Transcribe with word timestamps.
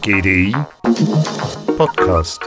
GDI 0.00 0.56
Podcast. 1.76 2.40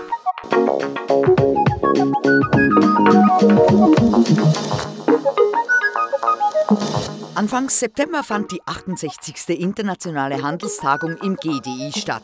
Anfang 7.35 7.69
September 7.69 8.23
fand 8.23 8.51
die 8.51 8.59
68. 8.65 9.49
Internationale 9.49 10.41
Handelstagung 10.41 11.17
im 11.17 11.35
GDI 11.35 11.91
statt. 11.95 12.23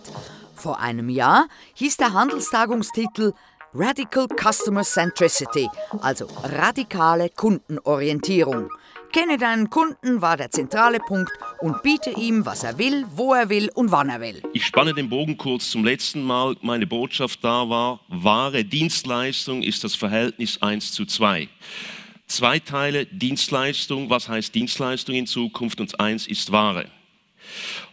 Vor 0.56 0.80
einem 0.80 1.10
Jahr 1.10 1.46
hieß 1.76 1.98
der 1.98 2.14
Handelstagungstitel 2.14 3.34
Radical 3.76 4.28
Customer 4.36 4.84
Centricity, 4.84 5.70
also 6.02 6.26
radikale 6.44 7.30
Kundenorientierung. 7.30 8.70
Kenne 9.14 9.38
deinen 9.38 9.70
Kunden 9.70 10.24
war 10.24 10.38
der 10.38 10.50
zentrale 10.50 10.98
Punkt 10.98 11.32
und 11.60 11.84
biete 11.84 12.10
ihm, 12.18 12.48
was 12.48 12.64
er 12.64 12.80
will, 12.80 13.06
wo 13.16 13.36
er 13.36 13.48
will 13.48 13.70
und 13.76 13.92
wann 13.92 14.10
er 14.10 14.20
will. 14.20 14.42
Ich 14.54 14.66
spanne 14.66 14.92
den 14.92 15.08
Bogen 15.08 15.38
kurz 15.38 15.70
zum 15.70 15.86
letzten 15.86 16.24
Mal. 16.24 16.56
Meine 16.62 16.88
Botschaft 16.88 17.44
da 17.44 17.70
war, 17.70 18.00
wahre 18.08 18.66
Dienstleistung 18.66 19.62
ist 19.62 19.84
das 19.84 19.94
Verhältnis 19.94 20.60
1 20.64 20.94
zu 20.94 21.06
2. 21.06 21.48
Zwei 22.26 22.58
Teile 22.58 23.06
Dienstleistung, 23.06 24.10
was 24.10 24.28
heißt 24.28 24.56
Dienstleistung 24.56 25.14
in 25.14 25.28
Zukunft 25.28 25.80
und 25.80 26.00
eins 26.00 26.26
ist 26.26 26.52
Ware. 26.52 26.90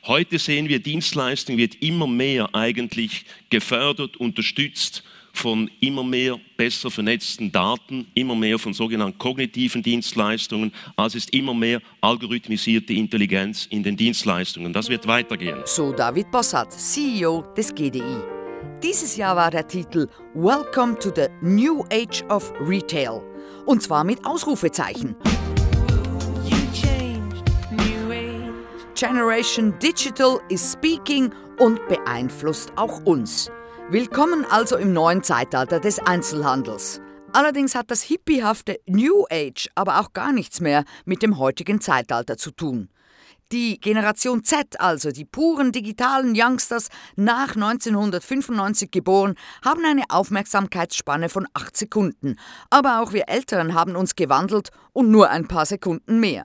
Heute 0.04 0.38
sehen 0.38 0.70
wir, 0.70 0.80
Dienstleistung 0.80 1.58
wird 1.58 1.82
immer 1.82 2.06
mehr 2.06 2.54
eigentlich 2.54 3.26
gefördert, 3.50 4.16
unterstützt 4.16 5.04
von 5.32 5.70
immer 5.80 6.04
mehr 6.04 6.38
besser 6.56 6.90
vernetzten 6.90 7.50
Daten, 7.50 8.06
immer 8.14 8.34
mehr 8.34 8.58
von 8.58 8.72
sogenannten 8.72 9.18
kognitiven 9.18 9.82
Dienstleistungen, 9.82 10.72
als 10.96 11.14
ist 11.14 11.32
immer 11.32 11.54
mehr 11.54 11.80
algorithmisierte 12.00 12.92
Intelligenz 12.92 13.66
in 13.66 13.82
den 13.82 13.96
Dienstleistungen. 13.96 14.72
Das 14.72 14.88
wird 14.88 15.06
weitergehen. 15.06 15.58
So 15.64 15.92
David 15.92 16.30
Bossart, 16.30 16.72
CEO 16.72 17.42
des 17.56 17.74
GDI. 17.74 18.02
Dieses 18.82 19.16
Jahr 19.16 19.36
war 19.36 19.50
der 19.50 19.66
Titel 19.66 20.08
Welcome 20.34 20.98
to 20.98 21.10
the 21.14 21.28
New 21.42 21.84
Age 21.92 22.22
of 22.30 22.52
Retail. 22.60 23.22
Und 23.66 23.82
zwar 23.82 24.04
mit 24.04 24.24
Ausrufezeichen. 24.24 25.16
Generation 28.94 29.78
Digital 29.78 30.40
is 30.50 30.72
speaking 30.72 31.32
und 31.58 31.80
beeinflusst 31.88 32.72
auch 32.76 33.02
uns. 33.04 33.50
Willkommen 33.92 34.44
also 34.48 34.76
im 34.76 34.92
neuen 34.92 35.24
Zeitalter 35.24 35.80
des 35.80 35.98
Einzelhandels. 35.98 37.00
Allerdings 37.32 37.74
hat 37.74 37.90
das 37.90 38.02
hippiehafte 38.02 38.78
New 38.86 39.24
Age 39.28 39.68
aber 39.74 39.98
auch 39.98 40.12
gar 40.12 40.32
nichts 40.32 40.60
mehr 40.60 40.84
mit 41.06 41.24
dem 41.24 41.38
heutigen 41.38 41.80
Zeitalter 41.80 42.36
zu 42.36 42.52
tun. 42.52 42.88
Die 43.52 43.80
Generation 43.80 44.44
Z, 44.44 44.78
also 44.78 45.10
die 45.10 45.24
puren 45.24 45.72
digitalen 45.72 46.34
Youngsters 46.36 46.88
nach 47.16 47.56
1995 47.56 48.92
geboren, 48.92 49.34
haben 49.64 49.84
eine 49.84 50.04
Aufmerksamkeitsspanne 50.08 51.28
von 51.28 51.48
8 51.54 51.76
Sekunden. 51.76 52.36
Aber 52.70 53.00
auch 53.00 53.12
wir 53.12 53.28
Älteren 53.28 53.74
haben 53.74 53.96
uns 53.96 54.14
gewandelt 54.14 54.68
und 54.92 55.10
nur 55.10 55.30
ein 55.30 55.48
paar 55.48 55.66
Sekunden 55.66 56.20
mehr. 56.20 56.44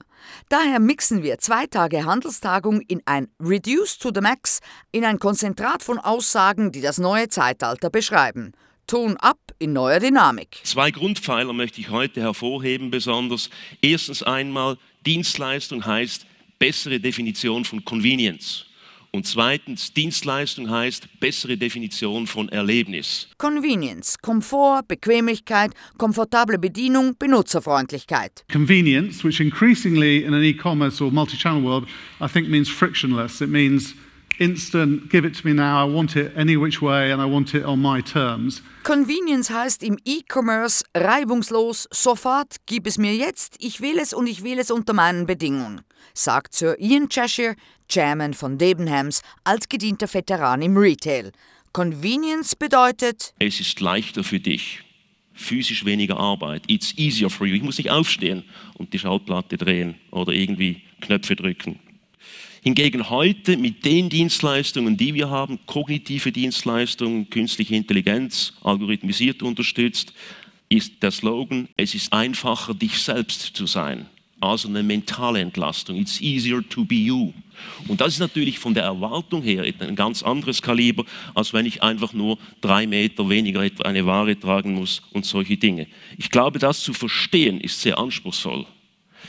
Daher 0.50 0.80
mixen 0.80 1.22
wir 1.22 1.38
zwei 1.38 1.68
Tage 1.68 2.06
Handelstagung 2.06 2.82
in 2.82 3.04
ein 3.06 3.28
Reduce 3.40 4.00
to 4.00 4.10
the 4.12 4.22
Max, 4.22 4.60
in 4.92 5.06
ein 5.06 5.20
Konzentrat 5.20 5.84
von 5.84 6.00
Aussagen, 6.00 6.72
die 6.72 6.82
das 6.82 6.98
neue 6.98 7.30
Zeitalter 7.30 7.92
beschreiben. 7.92 8.54
Ton 8.88 9.16
ab 9.18 9.38
in 9.60 9.74
neuer 9.74 10.00
Dynamik. 10.00 10.58
Zwei 10.64 10.90
Grundpfeiler 10.90 11.54
möchte 11.54 11.82
ich 11.82 11.92
heute 11.92 12.22
hervorheben 12.22 12.90
besonders. 12.90 13.52
Erstens 13.84 14.24
einmal, 14.24 14.80
Dienstleistung 15.06 15.86
heißt 15.86 16.26
bessere 16.60 17.00
Definition 17.00 17.66
von 17.66 17.84
Convenience. 17.84 18.66
Und 19.12 19.26
zweitens, 19.26 19.94
Dienstleistung 19.94 20.70
heißt 20.70 21.22
bessere 21.22 21.56
Definition 21.56 22.28
von 22.28 22.50
Erlebnis. 22.50 23.30
Convenience, 23.38 24.18
Komfort, 24.22 24.90
Bequemlichkeit, 24.90 25.72
komfortable 25.98 26.60
Bedienung, 26.60 27.16
Benutzerfreundlichkeit. 27.18 28.44
Convenience, 28.52 29.24
which 29.24 29.40
increasingly 29.40 30.26
in 30.26 30.34
an 30.34 30.44
e-commerce 30.44 31.02
or 31.02 31.12
multi-channel 31.12 31.64
world, 31.64 31.88
I 32.20 32.28
think 32.28 32.50
means 32.50 32.68
frictionless. 32.68 33.40
It 33.40 33.50
means 33.50 33.96
instant, 34.40 35.10
give 35.10 35.26
it 35.26 35.34
to 35.36 35.48
me 35.48 35.54
now, 35.54 35.88
I 35.88 35.90
want 35.90 36.16
it 36.16 36.34
any 36.36 36.58
which 36.58 36.82
way 36.82 37.12
and 37.12 37.22
I 37.22 37.26
want 37.26 37.54
it 37.54 37.64
on 37.64 37.82
my 37.82 38.02
terms. 38.02 38.62
Convenience 38.84 39.50
heißt 39.50 39.82
im 39.84 39.98
E-Commerce 40.04 40.84
reibungslos, 40.94 41.88
sofort, 41.92 42.58
gib 42.66 42.86
es 42.86 42.98
mir 42.98 43.16
jetzt, 43.16 43.56
ich 43.60 43.82
will 43.82 43.98
es 43.98 44.14
und 44.14 44.28
ich 44.28 44.44
will 44.44 44.60
es 44.60 44.72
unter 44.72 44.94
meinen 44.94 45.26
Bedingungen, 45.26 45.82
sagt 46.14 46.54
Sir 46.54 46.78
Ian 46.80 47.10
Cheshire, 47.10 47.56
Chairman 47.90 48.34
von 48.34 48.58
Debenhams, 48.58 49.22
altgedienter 49.44 50.12
Veteran 50.14 50.62
im 50.62 50.78
Retail. 50.78 51.32
Convenience 51.74 52.56
bedeutet, 52.56 53.34
es 53.40 53.60
ist 53.60 53.80
leichter 53.82 54.24
für 54.24 54.40
dich. 54.40 54.82
Physisch 55.34 55.84
weniger 55.84 56.18
Arbeit. 56.18 56.64
It's 56.68 56.98
easier 56.98 57.30
for 57.30 57.46
you. 57.46 57.56
Ich 57.56 57.64
muss 57.64 57.78
nicht 57.78 57.92
aufstehen 57.92 58.44
und 58.76 58.94
die 58.94 59.00
Schallplatte 59.00 59.58
drehen 59.58 59.96
oder 60.12 60.32
irgendwie 60.32 60.82
Knöpfe 61.02 61.36
drücken. 61.36 61.80
Hingegen 62.64 63.12
heute 63.12 63.58
mit 63.58 63.86
den 63.86 64.10
Dienstleistungen, 64.10 64.98
die 64.98 65.14
wir 65.14 65.30
haben, 65.30 65.60
kognitive 65.68 66.32
Dienstleistungen, 66.32 67.30
künstliche 67.30 67.76
Intelligenz, 67.76 68.54
algorithmisiert 68.64 69.44
unterstützt, 69.44 70.14
ist 70.68 71.04
der 71.04 71.12
Slogan, 71.12 71.68
es 71.78 71.94
ist 71.94 72.12
einfacher, 72.12 72.74
dich 72.74 72.98
selbst 72.98 73.56
zu 73.56 73.68
sein. 73.68 74.10
Also 74.42 74.68
eine 74.68 74.84
mentale 74.84 75.40
Entlastung. 75.40 75.98
It's 75.98 76.22
easier 76.22 76.68
to 76.70 76.84
be 76.86 76.96
you. 76.96 77.34
Und 77.88 78.02
das 78.02 78.14
ist 78.14 78.20
natürlich 78.20 78.60
von 78.60 78.74
der 78.74 78.84
Erwartung 78.84 79.42
her 79.42 79.64
ein 79.80 79.96
ganz 79.96 80.24
anderes 80.24 80.62
Kaliber, 80.62 81.06
als 81.34 81.54
wenn 81.54 81.66
ich 81.66 81.82
einfach 81.82 82.14
nur 82.14 82.38
drei 82.62 82.86
Meter 82.86 83.30
weniger 83.30 83.68
eine 83.84 84.06
Ware 84.06 84.38
tragen 84.38 84.74
muss 84.74 85.02
und 85.14 85.26
solche 85.26 85.58
Dinge. 85.58 85.88
Ich 86.18 86.30
glaube, 86.30 86.60
das 86.60 86.82
zu 86.82 86.94
verstehen 86.94 87.62
ist 87.62 87.82
sehr 87.82 87.98
anspruchsvoll. 87.98 88.66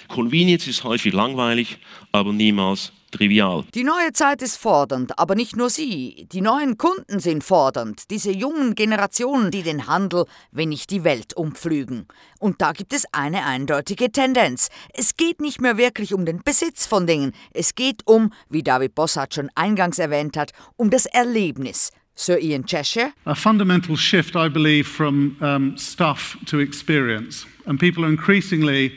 Convenience 0.09 0.67
ist 0.67 0.85
häufig 0.85 1.13
langweilig, 1.13 1.79
aber 2.13 2.33
niemals 2.33 2.93
trivial. 3.11 3.65
Die 3.75 3.85
neue 3.85 4.13
Zeit 4.13 4.43
ist 4.43 4.57
fordernd, 4.57 5.19
aber 5.19 5.35
nicht 5.35 5.57
nur 5.57 5.71
sie. 5.71 6.27
Die 6.33 6.41
neuen 6.41 6.77
Kunden 6.77 7.21
sind 7.21 7.45
fordernd, 7.45 8.11
diese 8.11 8.31
jungen 8.33 8.75
Generationen, 8.75 9.51
die 9.51 9.63
den 9.63 9.87
Handel, 9.87 10.27
wenn 10.53 10.69
nicht 10.71 10.91
die 10.91 11.05
Welt 11.05 11.35
umpflügen. 11.35 12.07
Und 12.39 12.61
da 12.61 12.73
gibt 12.73 12.93
es 12.93 13.05
eine 13.13 13.45
eindeutige 13.45 14.11
Tendenz. 14.11 14.69
Es 14.93 15.17
geht 15.17 15.41
nicht 15.41 15.61
mehr 15.61 15.79
wirklich 15.79 16.15
um 16.15 16.27
den 16.27 16.43
Besitz 16.43 16.87
von 16.87 17.07
Dingen. 17.07 17.33
Es 17.53 17.75
geht 17.75 18.03
um, 18.07 18.33
wie 18.51 18.63
David 18.63 18.95
Bossart 18.95 19.35
schon 19.35 19.51
eingangs 19.55 19.99
erwähnt 19.99 20.37
hat, 20.37 20.53
um 20.77 20.91
das 20.91 21.07
Erlebnis. 21.07 21.91
Sir 22.19 22.39
Ian 22.39 22.65
Cheshire. 22.65 23.13
A 23.27 23.35
fundamental 23.35 23.95
shift, 23.95 24.37
I 24.37 24.49
believe, 24.49 24.89
from 24.89 25.37
um, 25.41 25.77
stuff 25.77 26.39
to 26.47 26.61
experience. 26.61 27.47
And 27.67 27.79
people 27.79 28.05
are 28.05 28.11
increasingly 28.11 28.93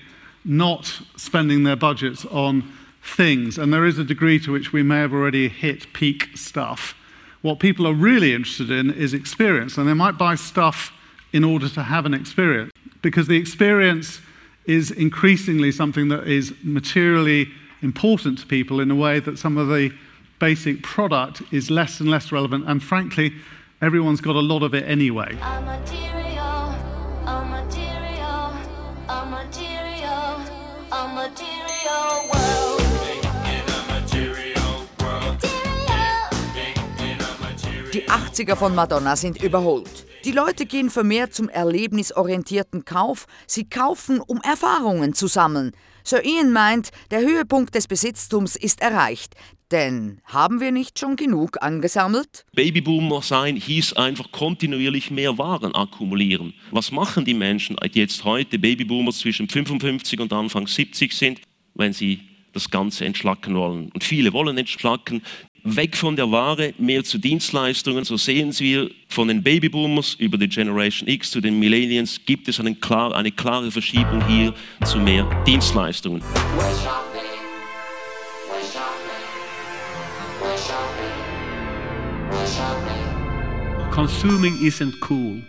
not 0.46 1.02
spending 1.16 1.64
their 1.64 1.76
budgets 1.76 2.26
on 2.26 2.72
things, 3.02 3.58
and 3.58 3.74
there 3.74 3.86
is 3.86 3.98
a 3.98 4.04
degree 4.04 4.40
to 4.40 4.52
which 4.52 4.74
we 4.74 4.84
may 4.84 4.98
have 4.98 5.14
already 5.14 5.50
hit 5.50 5.92
peak 5.94 6.30
stuff. 6.36 6.96
What 7.42 7.60
people 7.60 7.88
are 7.88 7.94
really 7.94 8.34
interested 8.34 8.70
in 8.70 8.92
is 8.92 9.14
experience, 9.14 9.78
and 9.78 9.88
they 9.88 9.94
might 9.94 10.18
buy 10.18 10.36
stuff 10.36 10.92
in 11.32 11.44
order 11.44 11.70
to 11.70 11.84
have 11.84 12.06
an 12.06 12.14
experience 12.14 12.72
because 13.02 13.28
the 13.28 13.38
experience 13.38 14.20
is 14.66 14.92
increasingly 14.92 15.72
something 15.72 16.10
that 16.10 16.28
is 16.28 16.54
materially 16.64 17.48
important 17.82 18.40
to 18.40 18.46
people 18.46 18.80
in 18.80 18.92
a 18.92 18.96
way 18.96 19.20
that 19.20 19.38
some 19.40 19.58
of 19.58 19.68
the 19.68 19.92
basic 20.40 20.82
product 20.84 21.42
is 21.52 21.70
less 21.70 22.00
and 22.00 22.10
less 22.10 22.32
relevant, 22.32 22.68
and 22.68 22.84
frankly, 22.84 23.34
everyone's 23.82 24.22
got 24.22 24.36
a 24.36 24.40
lot 24.40 24.64
of 24.64 24.74
it 24.74 24.88
anyway. 24.88 25.38
Die 37.94 38.08
80er 38.08 38.56
von 38.56 38.76
Madonna 38.76 39.16
sind 39.16 39.42
überholt. 39.42 40.06
Die 40.24 40.32
Leute 40.32 40.66
gehen 40.66 40.90
vermehrt 40.90 41.34
zum 41.34 41.50
erlebnisorientierten 41.50 42.86
Kauf. 42.86 43.26
Sie 43.48 43.70
kaufen, 43.70 44.20
um 44.20 44.40
Erfahrungen 44.42 45.14
zu 45.14 45.28
sammeln. 45.28 45.72
Sir 46.04 46.24
Ian 46.24 46.52
meint, 46.52 46.90
der 47.12 47.22
Höhepunkt 47.22 47.76
des 47.76 47.88
Besitztums 47.88 48.56
ist 48.56 48.82
erreicht. 48.82 49.36
Denn 49.72 50.20
haben 50.26 50.60
wir 50.60 50.72
nicht 50.72 50.98
schon 50.98 51.16
genug 51.16 51.62
angesammelt? 51.62 52.46
Babyboomer 52.54 53.22
sein 53.22 53.56
hieß 53.56 53.94
einfach 53.94 54.32
kontinuierlich 54.32 55.12
mehr 55.12 55.38
Waren 55.38 55.76
akkumulieren. 55.76 56.54
Was 56.72 56.92
machen 56.92 57.24
die 57.24 57.36
Menschen 57.36 57.76
jetzt 57.94 58.24
heute, 58.24 58.58
Babyboomers 58.58 59.20
zwischen 59.20 59.48
55 59.48 60.20
und 60.20 60.34
Anfang 60.34 60.66
70 60.66 61.14
sind, 61.14 61.42
wenn 61.76 61.94
sie 61.94 62.22
das 62.54 62.70
Ganze 62.72 63.06
entschlacken 63.06 63.56
wollen? 63.56 63.92
Und 63.94 64.04
viele 64.04 64.34
wollen 64.34 64.58
entschlacken 64.58 65.22
weg 65.64 65.96
von 65.96 66.16
der 66.16 66.32
Ware, 66.32 66.74
mehr 66.78 67.04
zu 67.04 67.18
Dienstleistungen. 67.18 68.06
So 68.06 68.18
sehen 68.18 68.58
wir 68.60 68.90
von 69.08 69.28
den 69.28 69.44
Babyboomers 69.44 70.16
über 70.16 70.38
die 70.38 70.48
Generation 70.48 71.08
X 71.08 71.32
zu 71.32 71.42
den 71.42 71.60
Millennials 71.60 72.20
gibt 72.26 72.48
es 72.48 72.60
eine 72.60 72.76
klare 72.76 73.72
Verschiebung 73.72 74.26
hier 74.28 74.54
zu 74.86 74.98
mehr 74.98 75.30
Dienstleistungen. 75.46 76.24
Consuming 84.00 84.66
isn't 84.66 85.02
cool. 85.02 85.42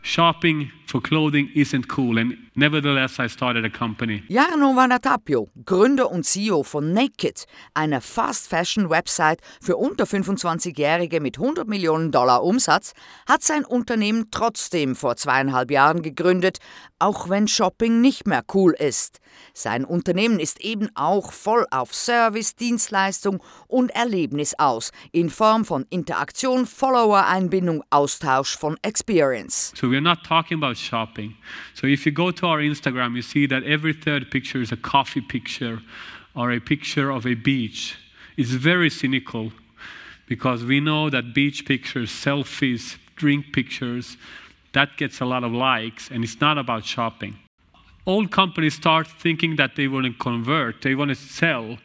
Shopping 0.00 0.72
for 0.90 1.00
clothing 1.00 1.50
isn't 1.54 1.86
cool, 1.96 2.18
and 2.18 2.36
nevertheless, 2.56 3.18
I 3.18 3.28
started 3.28 3.64
a 3.64 3.70
company. 3.70 4.22
Jarno 4.28 4.74
Vanatapio, 4.74 5.48
Gründer 5.64 6.10
und 6.10 6.24
CEO 6.24 6.62
von 6.62 6.92
Naked, 6.92 7.46
einer 7.74 8.00
Fast-Fashion-Website 8.00 9.40
für 9.60 9.76
unter 9.76 10.04
25-Jährige 10.04 11.20
mit 11.20 11.38
100 11.38 11.68
Millionen 11.68 12.10
Dollar 12.10 12.42
Umsatz, 12.42 12.92
hat 13.28 13.42
sein 13.42 13.64
Unternehmen 13.64 14.26
trotzdem 14.30 14.96
vor 14.96 15.16
zweieinhalb 15.16 15.70
Jahren 15.70 16.02
gegründet, 16.02 16.58
auch 16.98 17.28
wenn 17.28 17.48
Shopping 17.48 18.00
nicht 18.00 18.26
mehr 18.26 18.42
cool 18.52 18.74
ist. 18.78 19.20
Sein 19.54 19.84
Unternehmen 19.84 20.40
ist 20.40 20.60
eben 20.60 20.88
auch 20.94 21.32
voll 21.32 21.66
auf 21.70 21.94
Service, 21.94 22.56
Dienstleistung 22.56 23.42
und 23.68 23.90
Erlebnis 23.90 24.54
aus, 24.58 24.90
in 25.12 25.30
Form 25.30 25.64
von 25.64 25.86
Interaktion, 25.90 26.66
Follower-Einbindung, 26.66 27.82
Austausch 27.90 28.56
von 28.56 28.76
Experience. 28.82 29.72
So 29.76 29.86
we're 29.86 30.00
not 30.00 30.24
talking 30.24 30.62
about 30.62 30.76
shopping. 30.80 31.36
So 31.74 31.86
if 31.86 32.06
you 32.06 32.12
go 32.12 32.30
to 32.30 32.46
our 32.46 32.58
Instagram, 32.58 33.16
you 33.16 33.22
see 33.22 33.46
that 33.46 33.62
every 33.64 33.92
third 33.92 34.30
picture 34.30 34.60
is 34.60 34.72
a 34.72 34.76
coffee 34.76 35.20
picture 35.20 35.80
or 36.34 36.52
a 36.52 36.60
picture 36.60 37.10
of 37.10 37.26
a 37.26 37.34
beach. 37.34 37.96
It's 38.36 38.50
very 38.50 38.90
cynical 38.90 39.52
because 40.26 40.64
we 40.64 40.80
know 40.80 41.10
that 41.10 41.34
beach 41.34 41.66
pictures, 41.66 42.10
selfies, 42.10 42.96
drink 43.16 43.52
pictures, 43.52 44.16
that 44.72 44.96
gets 44.96 45.20
a 45.20 45.24
lot 45.24 45.44
of 45.44 45.52
likes 45.52 46.10
and 46.10 46.22
it's 46.22 46.40
not 46.40 46.56
about 46.56 46.84
shopping. 46.84 47.36
Old 48.06 48.30
companies 48.30 48.74
start 48.74 49.06
thinking 49.06 49.56
that 49.56 49.76
they 49.76 49.88
want 49.88 50.06
to 50.06 50.12
convert, 50.12 50.82
they 50.82 50.94
want 50.94 51.10
to 51.10 51.14
sell. 51.14 51.78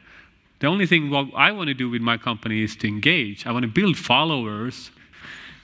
The 0.59 0.68
only 0.68 0.86
thing 0.86 1.09
what 1.09 1.27
I 1.36 1.51
want 1.51 1.68
to 1.68 1.74
do 1.74 1.89
with 1.89 2.01
my 2.01 2.18
company 2.18 2.63
is 2.63 2.75
to 2.77 2.88
engage. 2.88 3.45
I 3.45 3.51
want 3.51 3.63
to 3.63 3.68
build 3.68 3.97
followers. 3.97 4.92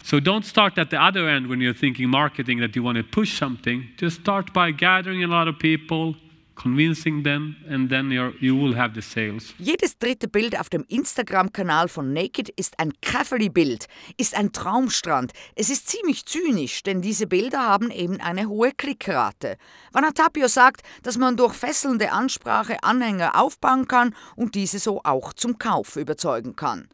So 0.04 0.20
don't 0.20 0.46
start 0.46 0.78
at 0.78 0.90
the 0.90 0.98
other 0.98 1.30
end 1.30 1.50
when 1.50 1.62
you're 1.62 1.78
thinking 1.78 2.10
marketing 2.10 2.60
that 2.60 2.76
you 2.76 2.84
want 2.84 2.98
to 2.98 3.04
push 3.04 3.38
something. 3.38 3.90
Just 3.98 4.22
start 4.22 4.52
by 4.52 4.72
gathering 4.72 5.24
a 5.24 5.28
lot 5.28 5.48
of 5.48 5.58
people, 5.60 6.16
convincing 6.56 7.24
them, 7.24 7.56
and 7.70 7.90
then 7.90 8.12
you 8.12 8.56
will 8.56 8.76
have 8.76 8.94
the 8.94 9.02
sales. 9.02 9.54
Jedes 9.58 9.98
dritte 9.98 10.28
Bild 10.28 10.60
auf 10.60 10.70
dem 10.70 10.86
Instagram-Kanal 10.88 11.88
von 11.88 12.14
Naked 12.14 12.50
ist 12.50 12.78
ein 12.80 12.94
Käferli-Bild, 13.02 13.88
ist 14.18 14.36
ein 14.36 14.52
Traumstrand. 14.52 15.32
Es 15.56 15.70
ist 15.70 15.88
ziemlich 15.88 16.26
zynisch, 16.26 16.84
denn 16.84 17.02
diese 17.02 17.26
Bilder 17.26 17.62
haben 17.62 17.90
eben 17.90 18.20
eine 18.20 18.48
hohe 18.48 18.74
Klickrate. 18.74 19.58
Vanatapio 19.92 20.48
sagt, 20.48 20.82
dass 21.04 21.18
man 21.18 21.38
durch 21.38 21.54
fesselnde 21.54 22.12
Ansprache 22.12 22.84
Anhänger 22.84 23.40
aufbauen 23.40 23.88
kann 23.88 24.14
und 24.36 24.56
diese 24.56 24.80
so 24.80 25.02
auch 25.04 25.34
zum 25.34 25.58
Kauf 25.58 25.96
überzeugen 25.96 26.56
kann. 26.56 26.90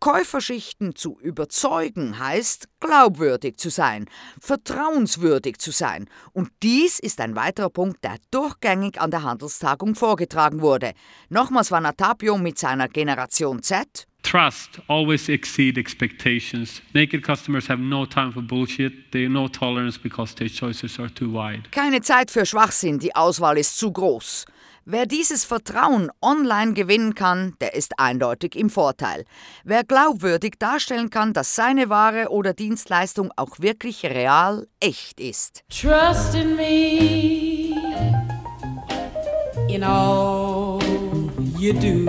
Käuferschichten 0.00 0.94
zu 0.94 1.18
überzeugen 1.20 2.18
heißt, 2.18 2.68
glaubwürdig 2.80 3.56
zu 3.56 3.70
sein, 3.70 4.06
vertrauenswürdig 4.40 5.58
zu 5.58 5.70
sein. 5.70 6.08
Und 6.32 6.50
dies 6.62 6.98
ist 6.98 7.20
ein 7.20 7.36
weiterer 7.36 7.70
Punkt, 7.70 8.04
der 8.04 8.16
durchgängig 8.30 9.00
an 9.00 9.10
der 9.10 9.22
Handelstagung 9.22 9.94
vorgetragen 9.94 10.60
wurde. 10.60 10.92
Nochmals 11.28 11.70
war 11.70 11.80
Natapio 11.80 12.38
mit 12.38 12.58
seiner 12.58 12.88
Generation 12.88 13.62
Z. 13.62 14.06
Trust 14.22 14.80
always 14.88 15.28
exceed 15.28 15.78
expectations. 15.78 16.82
Naked 16.94 17.24
customers 17.24 17.68
have 17.68 17.80
no 17.80 18.04
time 18.04 18.32
for 18.32 18.42
bullshit. 18.42 19.12
They 19.12 19.22
have 19.22 19.32
no 19.32 19.46
tolerance 19.46 19.96
because 19.96 20.34
their 20.34 20.48
choices 20.48 20.98
are 20.98 21.08
too 21.14 21.32
wide. 21.32 21.70
Keine 21.70 22.00
Zeit 22.00 22.32
für 22.32 22.44
Schwachsinn, 22.44 22.98
die 22.98 23.14
Auswahl 23.14 23.56
ist 23.56 23.78
zu 23.78 23.92
groß. 23.92 24.46
Wer 24.88 25.04
dieses 25.06 25.44
Vertrauen 25.44 26.12
online 26.22 26.72
gewinnen 26.72 27.16
kann, 27.16 27.56
der 27.60 27.74
ist 27.74 27.98
eindeutig 27.98 28.54
im 28.54 28.70
Vorteil. 28.70 29.24
Wer 29.64 29.82
glaubwürdig 29.82 30.60
darstellen 30.60 31.10
kann, 31.10 31.32
dass 31.32 31.56
seine 31.56 31.88
Ware 31.88 32.28
oder 32.30 32.52
Dienstleistung 32.52 33.32
auch 33.34 33.58
wirklich 33.58 34.04
real, 34.04 34.68
echt 34.78 35.18
ist. 35.18 35.64
Trust 35.68 36.36
in 36.36 36.54
me 36.54 37.74
in 39.68 39.82
all 39.82 40.80
you 41.58 41.72
do. 41.72 42.06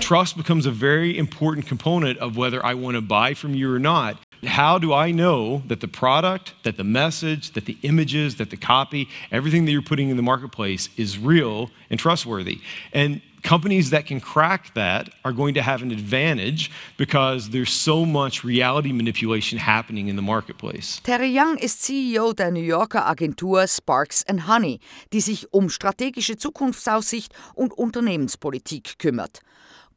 Trust 0.00 0.38
becomes 0.38 0.64
a 0.64 0.72
very 0.72 1.18
important 1.18 1.68
component 1.68 2.18
of 2.18 2.34
whether 2.34 2.64
I 2.64 2.72
want 2.72 2.94
to 2.94 3.02
buy 3.02 3.34
from 3.34 3.52
you 3.52 3.70
or 3.70 3.78
not. 3.78 4.16
How 4.44 4.78
do 4.78 4.92
I 4.92 5.10
know 5.10 5.62
that 5.66 5.80
the 5.80 5.88
product, 5.88 6.54
that 6.62 6.76
the 6.76 6.84
message, 6.84 7.52
that 7.52 7.64
the 7.64 7.76
images, 7.82 8.36
that 8.36 8.50
the 8.50 8.56
copy, 8.56 9.08
everything 9.30 9.64
that 9.64 9.72
you're 9.72 9.82
putting 9.82 10.10
in 10.10 10.16
the 10.16 10.22
marketplace 10.22 10.88
is 10.96 11.18
real 11.18 11.70
and 11.90 11.98
trustworthy? 11.98 12.60
And 12.92 13.20
companies 13.42 13.90
that 13.90 14.06
can 14.06 14.20
crack 14.20 14.74
that 14.74 15.10
are 15.24 15.32
going 15.32 15.54
to 15.54 15.62
have 15.62 15.82
an 15.82 15.90
advantage 15.90 16.70
because 16.96 17.50
there's 17.50 17.72
so 17.72 18.04
much 18.04 18.44
reality 18.44 18.92
manipulation 18.92 19.58
happening 19.58 20.08
in 20.08 20.16
the 20.16 20.22
marketplace. 20.22 21.00
Terry 21.02 21.30
Young 21.30 21.56
ist 21.58 21.82
CEO 21.82 22.32
der 22.32 22.50
New 22.50 22.62
Yorker 22.62 23.06
Agentur 23.06 23.66
Sparks 23.66 24.24
and 24.28 24.46
Honey, 24.46 24.80
die 25.12 25.20
sich 25.20 25.52
um 25.52 25.68
strategische 25.68 26.36
Zukunftsaussicht 26.36 27.32
und 27.54 27.72
Unternehmenspolitik 27.72 28.98
kümmert. 28.98 29.40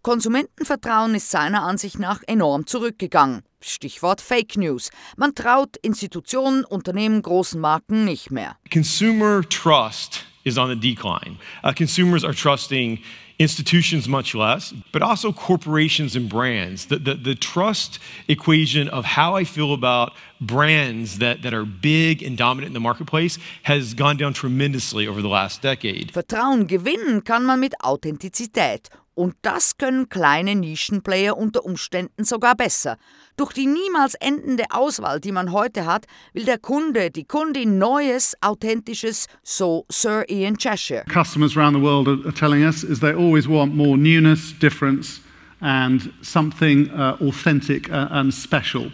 Konsumentenvertrauen 0.01 1.13
ist 1.15 1.29
seiner 1.29 1.61
Ansicht 1.63 1.99
nach 1.99 2.23
enorm 2.25 2.65
zurückgegangen. 2.65 3.44
Stichwort 3.61 4.21
Fake 4.21 4.57
News. 4.57 4.89
Man 5.17 5.33
traut 5.33 5.77
Institutionen, 5.81 6.65
Unternehmen, 6.65 7.21
großen 7.21 7.59
Marken 7.59 8.05
nicht 8.05 8.31
mehr. 8.31 8.57
Consumer 8.69 9.43
trust 9.43 10.25
is 10.43 10.57
on 10.57 10.69
the 10.69 10.75
decline. 10.75 11.37
Uh, 11.63 11.71
consumers 11.71 12.23
are 12.23 12.33
trusting 12.33 12.99
institutions 13.41 14.07
much 14.07 14.35
less, 14.35 14.73
but 14.91 15.01
also 15.01 15.31
corporations 15.31 16.15
and 16.15 16.29
brands. 16.29 16.85
The, 16.85 16.97
the, 16.97 17.15
the, 17.15 17.35
trust 17.35 17.99
equation 18.27 18.87
of 18.89 19.03
how 19.03 19.35
I 19.35 19.45
feel 19.45 19.73
about 19.73 20.13
brands 20.39 21.17
that, 21.17 21.41
that 21.41 21.53
are 21.53 21.65
big 21.65 22.21
and 22.21 22.37
dominant 22.37 22.67
in 22.67 22.73
the 22.73 22.79
marketplace 22.79 23.39
has 23.63 23.95
gone 23.95 24.17
down 24.17 24.33
tremendously 24.33 25.07
over 25.07 25.21
the 25.21 25.27
last 25.27 25.61
decade. 25.61 26.11
Vertrauen 26.13 26.67
gewinnen 26.67 27.23
kann 27.23 27.45
man 27.45 27.59
mit 27.59 27.73
Authentizität. 27.81 28.89
Und 29.13 29.35
das 29.41 29.77
können 29.77 30.07
kleine 30.07 30.55
Nischenplayer 30.55 31.37
unter 31.37 31.65
Umständen 31.65 32.23
sogar 32.23 32.55
besser. 32.55 32.97
Durch 33.35 33.51
die 33.51 33.65
niemals 33.65 34.15
endende 34.15 34.65
Auswahl, 34.71 35.19
die 35.19 35.33
man 35.33 35.51
heute 35.51 35.85
hat, 35.85 36.05
will 36.33 36.45
der 36.45 36.57
Kunde, 36.57 37.11
die 37.11 37.25
Kundin 37.25 37.77
Neues, 37.77 38.35
Authentisches, 38.41 39.27
so 39.43 39.85
Sir 39.89 40.23
Ian 40.29 40.57
Cheshire. 40.57 41.03
Customers 41.11 41.57
around 41.57 41.75
the 41.75 41.81
world 41.81 42.07
are, 42.07 42.31
telling 42.33 42.63
us 42.63 42.83
is 42.83 42.99
they 42.99 43.13
always 43.13 43.47
want 43.47 43.75
more 43.75 43.97
newness, 43.97 44.53
difference, 44.57 45.19
and 45.59 46.13
something 46.21 46.89
uh, 46.91 47.18
authentic 47.21 47.91
uh, 47.91 48.07
and 48.11 48.33
special. 48.33 48.91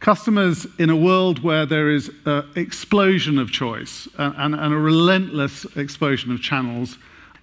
Customers 0.00 0.66
in 0.78 0.90
a 0.90 0.96
world 0.96 1.42
where 1.42 1.66
there 1.66 1.90
is 1.90 2.10
an 2.24 2.44
explosion 2.54 3.38
of 3.38 3.50
choice 3.50 4.06
and, 4.16 4.34
and, 4.38 4.54
and 4.54 4.72
a 4.72 4.78
relentless 4.78 5.66
explosion 5.76 6.30
of 6.30 6.40
channels 6.40 6.96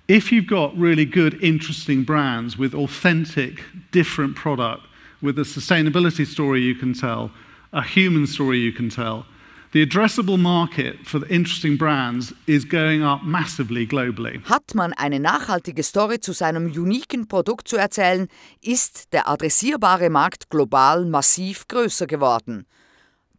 if 0.07 0.31
you've 0.31 0.47
got 0.47 0.77
really 0.77 1.05
good, 1.05 1.41
interesting 1.41 2.03
brands 2.03 2.57
with 2.57 2.73
authentic, 2.73 3.63
different 3.91 4.35
product, 4.35 4.83
with 5.21 5.39
a 5.39 5.43
sustainability 5.43 6.25
story 6.25 6.61
you 6.61 6.75
can 6.75 6.93
tell, 6.93 7.31
a 7.73 7.81
human 7.81 8.27
story 8.27 8.59
you 8.59 8.71
can 8.71 8.89
tell, 8.89 9.25
the 9.71 9.85
addressable 9.85 10.39
market 10.39 11.05
for 11.05 11.19
the 11.19 11.27
interesting 11.27 11.75
brands 11.75 12.33
is 12.47 12.63
going 12.63 13.03
up 13.03 13.23
massively 13.23 13.85
globally. 13.85 14.41
Hat 14.45 14.73
man 14.73 14.93
eine 14.93 15.19
nachhaltige 15.19 15.83
Story 15.83 16.19
zu 16.19 16.33
seinem 16.33 16.67
uniken 16.67 17.27
Produkt 17.27 17.67
zu 17.67 17.75
erzählen, 17.75 18.29
ist 18.61 19.11
der 19.11 19.27
adressierbare 19.27 20.09
Markt 20.09 20.49
global 20.49 21.03
massiv 21.03 21.67
größer 21.67 22.07
geworden. 22.07 22.65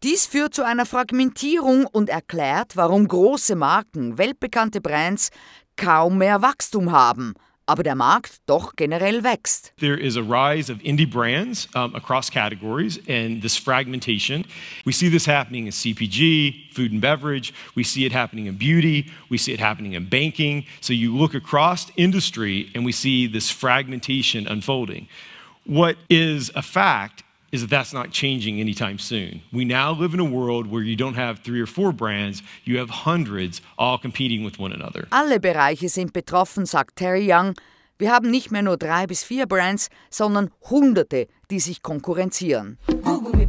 Dies 0.02 0.26
führt 0.26 0.52
zu 0.52 0.62
einer 0.62 0.84
Fragmentierung 0.84 1.86
und 1.86 2.10
erklärt, 2.10 2.76
warum 2.76 3.08
große 3.08 3.56
Marken, 3.56 4.18
weltbekannte 4.18 4.82
Brands 4.82 5.30
kaum 5.76 6.18
mehr 6.18 6.42
Wachstum 6.42 6.90
haben, 6.90 7.34
aber 7.66 7.82
der 7.82 7.94
Markt 7.94 8.40
doch 8.46 8.76
generell 8.76 9.24
wächst. 9.24 9.72
There 9.78 9.98
is 9.98 10.16
a 10.16 10.22
rise 10.22 10.70
of 10.70 10.78
indie 10.78 11.10
brands 11.10 11.68
um, 11.74 11.94
across 11.94 12.30
categories 12.30 12.98
and 13.08 13.42
this 13.42 13.56
fragmentation. 13.56 14.44
We 14.84 14.92
see 14.92 15.08
this 15.08 15.26
happening 15.26 15.66
in 15.66 15.72
CPG, 15.72 16.72
food 16.72 16.92
and 16.92 17.00
beverage. 17.00 17.52
We 17.74 17.82
see 17.82 18.06
it 18.06 18.12
happening 18.12 18.46
in 18.46 18.56
beauty. 18.56 19.10
We 19.28 19.38
see 19.38 19.52
it 19.52 19.60
happening 19.60 19.94
in 19.94 20.08
banking. 20.08 20.64
So 20.80 20.92
you 20.92 21.16
look 21.16 21.34
across 21.34 21.90
industry 21.96 22.70
and 22.74 22.84
we 22.84 22.92
see 22.92 23.26
this 23.26 23.50
fragmentation 23.50 24.46
unfolding. 24.46 25.08
What 25.64 25.96
is 26.08 26.50
a 26.54 26.62
fact 26.62 27.24
is 27.56 27.62
that 27.62 27.70
that's 27.70 27.92
not 27.92 28.10
changing 28.10 28.60
anytime 28.60 28.98
soon. 28.98 29.42
We 29.50 29.64
now 29.64 29.92
live 29.92 30.12
in 30.12 30.20
a 30.20 30.24
world 30.24 30.70
where 30.70 30.82
you 30.82 30.94
don't 30.94 31.14
have 31.14 31.40
three 31.40 31.60
or 31.60 31.66
four 31.66 31.92
brands, 31.92 32.42
you 32.64 32.78
have 32.78 32.90
hundreds 32.90 33.62
all 33.78 33.98
competing 33.98 34.44
with 34.44 34.58
one 34.58 34.72
another. 34.72 35.08
Alle 35.10 35.40
Bereiche 35.40 35.88
sind 35.88 36.12
betroffen, 36.12 36.66
sagt 36.66 36.96
Terry 36.96 37.26
Young. 37.26 37.54
Wir 37.98 38.12
haben 38.12 38.30
nicht 38.30 38.50
mehr 38.50 38.62
nur 38.62 38.76
drei 38.76 39.06
bis 39.06 39.24
vier 39.24 39.46
Brands, 39.46 39.88
sondern 40.10 40.50
Hunderte, 40.68 41.28
die 41.50 41.60
sich 41.60 41.82
konkurrenzieren. 41.82 42.78
Google 43.02 43.46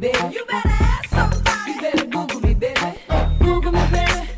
me, 0.00 0.81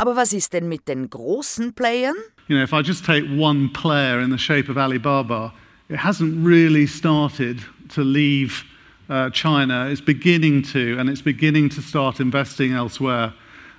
Aber 0.05 0.17
was 0.17 0.35
ist 0.35 0.53
denn 0.53 0.69
mit 0.69 0.87
den 0.87 1.09
großen 1.09 1.73
Playern? 1.73 2.15
You 2.49 2.57
know, 2.57 2.63
if 2.63 2.75
I 2.75 2.83
just 2.83 3.07
take 3.07 3.25
one 3.39 3.71
player 3.71 4.21
in 4.21 4.29
the 4.29 4.37
shape 4.37 4.69
of 4.69 4.77
Alibaba, 4.77 5.51
it 5.89 5.97
hasn't 5.97 6.47
really 6.47 6.87
started 6.87 7.63
to 7.95 8.03
leave 8.03 8.65
uh, 9.09 9.31
China. 9.31 9.89
It's 9.89 10.03
beginning 10.03 10.63
to, 10.75 10.99
and 10.99 11.09
it's 11.09 11.23
beginning 11.23 11.71
to 11.71 11.81
start 11.81 12.21
investing 12.21 12.75
elsewhere. 12.75 13.33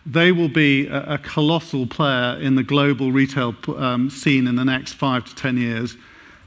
They 0.04 0.32
will 0.32 0.50
be 0.50 0.88
a, 0.88 1.14
a 1.14 1.18
colossal 1.20 1.86
player 1.86 2.40
in 2.42 2.56
the 2.56 2.64
global 2.64 3.12
retail 3.12 3.54
um, 3.78 4.10
scene 4.10 4.48
in 4.48 4.56
the 4.56 4.66
next 4.66 4.94
five 4.94 5.26
to 5.26 5.36
ten 5.36 5.58
years. 5.58 5.96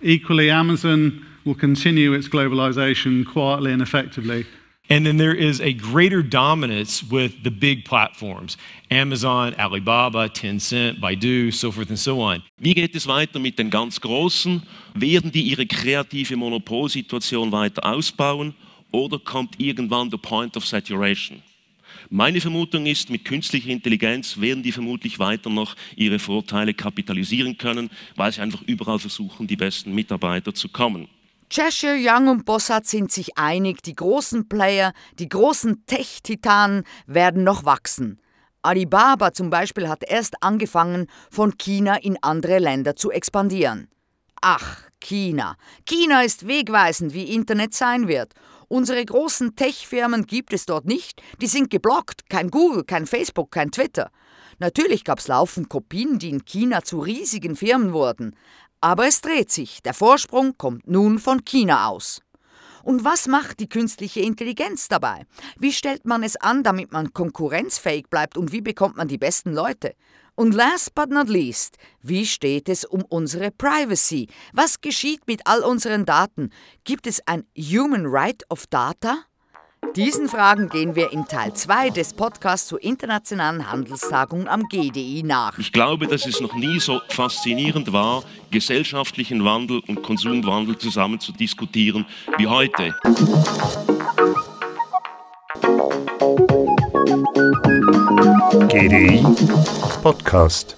Equally, 0.02 0.50
Amazon 0.50 1.25
will 1.44 1.54
continue 1.54 2.14
its 2.14 2.26
globalization 2.26 3.25
quietly 3.25 3.70
and 3.70 3.80
effectively. 3.80 4.44
And 4.90 5.04
then 5.04 5.18
there 5.18 5.35
is 5.35 5.61
a 5.61 5.75
greater 5.75 6.23
dominance 6.23 7.02
with 7.02 7.45
the 7.45 7.50
big 7.50 7.85
platforms 7.85 8.57
Amazon, 8.90 9.54
Alibaba, 9.59 10.30
Tencent, 10.30 10.99
Baidu, 10.99 11.52
so 11.52 11.71
forth 11.71 11.90
and 11.90 11.99
so 11.99 12.23
on. 12.23 12.42
Wie 12.59 12.73
geht 12.73 12.97
es 12.97 13.07
weiter 13.07 13.38
mit 13.38 13.59
den 13.59 13.68
ganz 13.68 14.00
Großen? 14.00 14.62
Werden 14.95 15.30
die 15.30 15.42
ihre 15.42 15.66
kreative 15.66 16.37
Monopolsituation 16.37 17.52
weiter 17.52 17.85
ausbauen 17.85 18.54
oder 18.90 19.18
kommt 19.18 19.61
irgendwann 19.61 20.09
der 20.09 20.16
Point 20.16 20.57
of 20.57 20.64
Saturation? 20.64 21.42
Meine 22.09 22.40
Vermutung 22.40 22.87
ist, 22.87 23.11
mit 23.11 23.26
künstlicher 23.26 23.68
Intelligenz 23.68 24.40
werden 24.40 24.62
die 24.62 24.73
vermutlich 24.73 25.18
weiter 25.18 25.50
noch 25.50 25.76
ihre 25.97 26.18
Vorteile 26.18 26.73
kapitalisieren 26.73 27.59
können, 27.59 27.90
weil 28.16 28.33
sie 28.33 28.40
einfach 28.40 28.62
überall 28.62 28.99
versuchen, 28.99 29.47
die 29.47 29.57
besten 29.57 29.95
Mitarbeiter 29.95 30.54
zu 30.54 30.71
kommen. 30.71 31.09
Cheshire, 31.50 31.97
Young 31.99 32.28
und 32.28 32.45
Bossart 32.45 32.87
sind 32.87 33.11
sich 33.11 33.38
einig, 33.38 33.83
die 33.83 33.95
großen 33.95 34.49
Player, 34.49 34.93
die 35.19 35.28
großen 35.28 35.87
Tech-Titanen 35.87 36.85
werden 37.07 37.43
noch 37.43 37.64
wachsen. 37.64 38.21
Alibaba 38.61 39.33
zum 39.33 39.49
Beispiel 39.49 39.88
hat 39.88 40.02
erst 40.07 40.43
angefangen, 40.43 41.07
von 41.31 41.57
China 41.57 41.97
in 41.97 42.19
andere 42.23 42.59
Länder 42.59 42.97
zu 42.97 43.11
expandieren. 43.11 43.88
Ach, 44.43 44.83
China. 45.00 45.57
China 45.87 46.23
ist 46.23 46.47
wegweisend, 46.47 47.14
wie 47.14 47.35
Internet 47.35 47.73
sein 47.73 48.09
wird. 48.09 48.35
Unsere 48.69 49.02
großen 49.02 49.57
Tech-Firmen 49.57 50.26
gibt 50.26 50.52
es 50.52 50.67
dort 50.67 50.85
nicht. 50.85 51.23
Die 51.40 51.47
sind 51.47 51.71
geblockt. 51.71 52.28
Kein 52.28 52.50
Google, 52.50 52.85
kein 52.85 53.07
Facebook, 53.07 53.50
kein 53.50 53.71
Twitter. 53.71 54.11
Natürlich 54.59 55.05
gab 55.05 55.19
es 55.21 55.29
laufend 55.29 55.69
Kopien, 55.69 56.19
die 56.19 56.31
in 56.31 56.45
China 56.45 56.83
zu 56.83 56.99
riesigen 56.99 57.57
Firmen 57.57 57.93
wurden. 57.93 58.35
Aber 58.81 59.07
es 59.07 59.21
dreht 59.21 59.50
sich. 59.50 59.83
Der 59.83 59.95
Vorsprung 59.95 60.57
kommt 60.57 60.87
nun 60.87 61.19
von 61.19 61.45
China 61.45 61.88
aus. 61.88 62.21
Und 62.83 63.05
was 63.05 63.27
macht 63.27 63.61
die 63.61 63.69
künstliche 63.69 64.21
Intelligenz 64.21 64.88
dabei? 64.88 65.27
Wie 65.59 65.73
stellt 65.73 66.07
man 66.07 66.23
es 66.23 66.37
an, 66.37 66.62
damit 66.62 66.93
man 66.93 67.12
konkurrenzfähig 67.12 68.09
bleibt 68.09 68.38
und 68.38 68.53
wie 68.53 68.61
bekommt 68.61 68.97
man 68.97 69.09
die 69.09 69.19
besten 69.19 69.53
Leute? 69.53 69.95
Und 70.35 70.55
last 70.55 70.95
but 70.95 71.11
not 71.11 71.29
least, 71.29 71.77
wie 72.00 72.25
steht 72.25 72.69
es 72.69 72.85
um 72.85 73.03
unsere 73.03 73.50
Privacy? 73.50 74.29
Was 74.53 74.81
geschieht 74.81 75.27
mit 75.27 75.47
all 75.47 75.62
unseren 75.65 76.07
Daten? 76.07 76.50
Gibt 76.85 77.07
es 77.07 77.21
ein 77.27 77.45
Human 77.57 78.07
Right 78.07 78.45
of 78.49 78.67
Data? 78.69 79.25
Diesen 79.97 80.28
Fragen 80.28 80.68
gehen 80.68 80.94
wir 80.94 81.12
in 81.12 81.26
Teil 81.26 81.54
2 81.54 81.90
des 81.90 82.14
Podcasts 82.14 82.68
zur 82.68 82.82
Internationalen 82.82 83.70
Handelstagung 83.70 84.47
am 84.47 84.62
GDI 84.68 85.23
nach. 85.25 85.58
Ich 85.58 85.73
glaube, 85.73 86.06
dass 86.06 86.26
es 86.26 86.40
noch 86.40 86.54
nie 86.54 86.78
so 86.78 87.00
faszinierend 87.08 87.92
war, 87.92 88.23
gesellschaftlichen 88.50 89.44
Wandel 89.44 89.80
und 89.88 90.02
Konsumwandel 90.02 90.78
zusammen 90.78 91.18
zu 91.18 91.32
diskutieren 91.32 92.06
wie 92.37 92.47
heute. 92.47 92.94
GDI 98.68 99.25
Podcast. 100.02 100.77